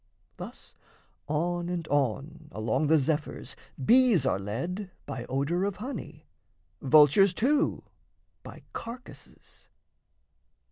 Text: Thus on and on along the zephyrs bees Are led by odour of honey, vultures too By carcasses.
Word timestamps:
Thus 0.37 0.73
on 1.27 1.69
and 1.69 1.87
on 1.89 2.49
along 2.53 2.87
the 2.87 2.97
zephyrs 2.97 3.55
bees 3.85 4.25
Are 4.25 4.39
led 4.39 4.89
by 5.05 5.25
odour 5.25 5.63
of 5.63 5.75
honey, 5.75 6.25
vultures 6.81 7.35
too 7.35 7.83
By 8.41 8.63
carcasses. 8.73 9.67